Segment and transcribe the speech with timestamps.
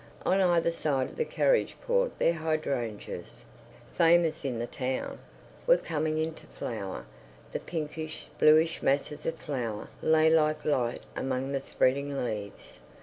[0.25, 7.05] On either side of the carriage porch their hydrangeas—famous in the town—were coming into flower;
[7.51, 12.79] the pinkish, bluish masses of flower lay like light among the spreading leaves.